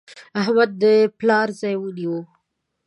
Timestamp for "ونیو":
1.79-2.17